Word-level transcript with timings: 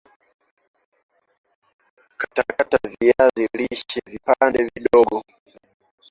katakata 2.17 2.79
viazi 2.91 3.49
lishe 3.53 3.99
viande 4.11 4.69
vidogo 4.73 5.23